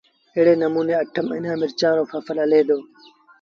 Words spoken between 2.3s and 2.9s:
هلي دو